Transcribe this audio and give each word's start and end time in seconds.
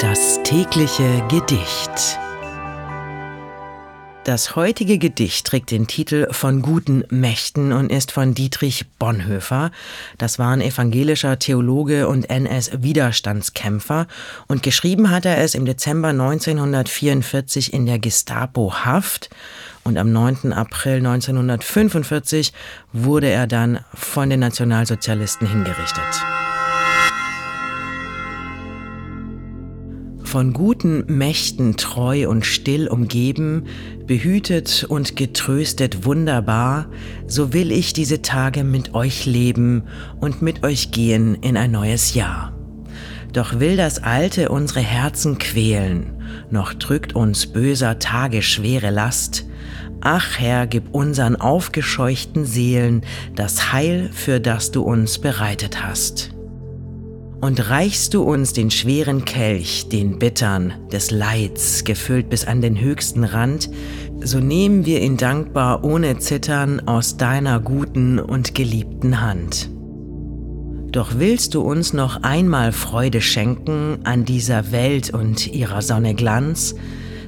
Das 0.00 0.40
tägliche 0.44 1.24
Gedicht. 1.28 2.18
Das 4.22 4.54
heutige 4.54 4.96
Gedicht 4.96 5.44
trägt 5.44 5.72
den 5.72 5.88
Titel 5.88 6.28
Von 6.30 6.62
guten 6.62 7.02
Mächten 7.10 7.72
und 7.72 7.90
ist 7.90 8.12
von 8.12 8.32
Dietrich 8.32 8.86
Bonhoeffer. 9.00 9.72
Das 10.16 10.38
war 10.38 10.52
ein 10.52 10.60
evangelischer 10.60 11.40
Theologe 11.40 12.06
und 12.06 12.30
NS-Widerstandskämpfer 12.30 14.06
und 14.46 14.62
geschrieben 14.62 15.10
hat 15.10 15.26
er 15.26 15.38
es 15.38 15.56
im 15.56 15.64
Dezember 15.64 16.10
1944 16.10 17.72
in 17.72 17.84
der 17.86 17.98
Gestapo-Haft 17.98 19.30
und 19.82 19.98
am 19.98 20.12
9. 20.12 20.52
April 20.52 20.98
1945 20.98 22.52
wurde 22.92 23.30
er 23.30 23.48
dann 23.48 23.80
von 23.94 24.30
den 24.30 24.38
Nationalsozialisten 24.38 25.48
hingerichtet. 25.48 26.22
Von 30.28 30.52
guten 30.52 31.04
Mächten 31.06 31.78
treu 31.78 32.28
und 32.28 32.44
still 32.44 32.86
umgeben, 32.86 33.64
behütet 34.06 34.84
und 34.86 35.16
getröstet 35.16 36.04
wunderbar, 36.04 36.90
so 37.26 37.54
will 37.54 37.72
ich 37.72 37.94
diese 37.94 38.20
Tage 38.20 38.62
mit 38.62 38.94
euch 38.94 39.24
leben 39.24 39.84
und 40.20 40.42
mit 40.42 40.64
euch 40.64 40.90
gehen 40.90 41.34
in 41.36 41.56
ein 41.56 41.70
neues 41.70 42.12
Jahr. 42.12 42.52
Doch 43.32 43.58
will 43.58 43.78
das 43.78 44.02
Alte 44.02 44.50
unsere 44.50 44.80
Herzen 44.80 45.38
quälen, 45.38 46.22
noch 46.50 46.74
drückt 46.74 47.14
uns 47.14 47.46
böser 47.46 47.98
Tage 47.98 48.42
schwere 48.42 48.90
Last. 48.90 49.46
Ach 50.02 50.38
Herr, 50.38 50.66
gib 50.66 50.94
unseren 50.94 51.36
aufgescheuchten 51.36 52.44
Seelen 52.44 53.00
das 53.34 53.72
Heil, 53.72 54.10
für 54.12 54.40
das 54.40 54.72
du 54.72 54.82
uns 54.82 55.18
bereitet 55.18 55.82
hast. 55.82 56.37
Und 57.40 57.70
reichst 57.70 58.14
du 58.14 58.22
uns 58.22 58.52
den 58.52 58.70
schweren 58.70 59.24
Kelch, 59.24 59.88
den 59.88 60.18
bittern, 60.18 60.72
des 60.90 61.12
Leids, 61.12 61.84
gefüllt 61.84 62.30
bis 62.30 62.44
an 62.44 62.60
den 62.60 62.80
höchsten 62.80 63.22
Rand, 63.22 63.70
so 64.20 64.40
nehmen 64.40 64.86
wir 64.86 65.00
ihn 65.00 65.16
dankbar 65.16 65.84
ohne 65.84 66.18
Zittern 66.18 66.80
aus 66.88 67.16
deiner 67.16 67.60
guten 67.60 68.18
und 68.18 68.56
geliebten 68.56 69.20
Hand. 69.20 69.70
Doch 70.90 71.12
willst 71.18 71.54
du 71.54 71.60
uns 71.60 71.92
noch 71.92 72.22
einmal 72.22 72.72
Freude 72.72 73.20
schenken 73.20 73.98
an 74.04 74.24
dieser 74.24 74.72
Welt 74.72 75.10
und 75.10 75.46
ihrer 75.46 75.82
Sonne 75.82 76.14
Glanz, 76.14 76.74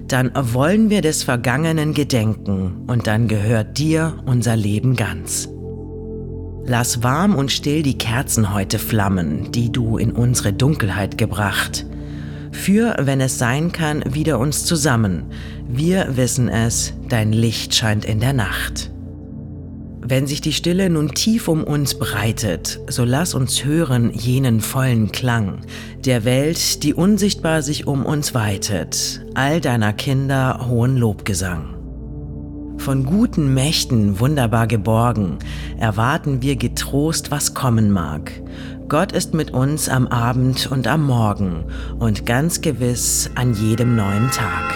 dann 0.08 0.32
wollen 0.34 0.90
wir 0.90 1.02
des 1.02 1.22
Vergangenen 1.22 1.94
gedenken 1.94 2.84
und 2.88 3.06
dann 3.06 3.28
gehört 3.28 3.78
dir 3.78 4.24
unser 4.26 4.56
Leben 4.56 4.96
ganz. 4.96 5.48
Lass 6.70 7.02
warm 7.02 7.34
und 7.34 7.50
still 7.50 7.82
die 7.82 7.98
Kerzen 7.98 8.54
heute 8.54 8.78
flammen, 8.78 9.50
die 9.50 9.72
du 9.72 9.98
in 9.98 10.12
unsere 10.12 10.52
Dunkelheit 10.52 11.18
gebracht. 11.18 11.84
Für, 12.52 12.94
wenn 13.00 13.20
es 13.20 13.40
sein 13.40 13.72
kann, 13.72 14.04
wieder 14.14 14.38
uns 14.38 14.66
zusammen. 14.66 15.24
Wir 15.66 16.16
wissen 16.16 16.48
es, 16.48 16.94
dein 17.08 17.32
Licht 17.32 17.74
scheint 17.74 18.04
in 18.04 18.20
der 18.20 18.34
Nacht. 18.34 18.92
Wenn 20.00 20.28
sich 20.28 20.40
die 20.42 20.52
Stille 20.52 20.88
nun 20.90 21.12
tief 21.12 21.48
um 21.48 21.64
uns 21.64 21.98
breitet, 21.98 22.78
so 22.88 23.04
lass 23.04 23.34
uns 23.34 23.64
hören 23.64 24.12
jenen 24.14 24.60
vollen 24.60 25.10
Klang 25.10 25.62
der 26.04 26.24
Welt, 26.24 26.84
die 26.84 26.94
unsichtbar 26.94 27.62
sich 27.62 27.88
um 27.88 28.06
uns 28.06 28.32
weitet, 28.32 29.26
all 29.34 29.60
deiner 29.60 29.92
Kinder 29.92 30.68
hohen 30.68 30.96
Lobgesang. 30.96 31.79
Von 32.80 33.04
guten 33.04 33.52
Mächten 33.52 34.20
wunderbar 34.20 34.66
geborgen, 34.66 35.38
erwarten 35.78 36.40
wir 36.40 36.56
getrost, 36.56 37.30
was 37.30 37.52
kommen 37.52 37.90
mag. 37.90 38.32
Gott 38.88 39.12
ist 39.12 39.34
mit 39.34 39.50
uns 39.50 39.90
am 39.90 40.06
Abend 40.06 40.66
und 40.72 40.88
am 40.88 41.04
Morgen 41.04 41.66
und 41.98 42.24
ganz 42.24 42.62
gewiss 42.62 43.30
an 43.34 43.52
jedem 43.52 43.96
neuen 43.96 44.30
Tag. 44.30 44.74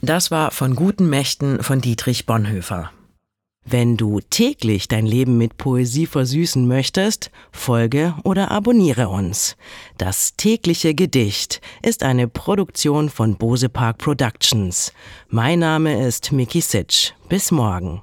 Das 0.00 0.30
war 0.30 0.50
von 0.50 0.74
guten 0.74 1.10
Mächten 1.10 1.62
von 1.62 1.82
Dietrich 1.82 2.24
Bonhoeffer. 2.24 2.90
Wenn 3.68 3.96
du 3.96 4.20
täglich 4.20 4.86
dein 4.86 5.06
Leben 5.06 5.38
mit 5.38 5.56
Poesie 5.56 6.06
versüßen 6.06 6.68
möchtest, 6.68 7.32
folge 7.50 8.14
oder 8.22 8.52
abonniere 8.52 9.08
uns. 9.08 9.56
Das 9.98 10.34
tägliche 10.36 10.94
Gedicht 10.94 11.60
ist 11.82 12.04
eine 12.04 12.28
Produktion 12.28 13.10
von 13.10 13.34
Bose 13.36 13.68
Park 13.68 13.98
Productions. 13.98 14.92
Mein 15.28 15.58
Name 15.58 16.06
ist 16.06 16.30
Miki 16.30 16.60
Sitsch. 16.60 17.10
Bis 17.28 17.50
morgen. 17.50 18.02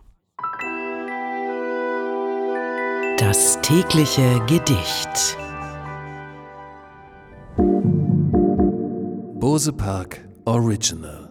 Das 3.18 3.58
tägliche 3.62 4.42
Gedicht. 4.48 5.38
Bose 9.40 9.72
Park 9.72 10.28
Original 10.44 11.23